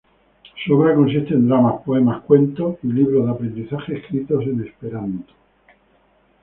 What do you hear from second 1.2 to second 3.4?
en dramas, poemas, cuentos y libros de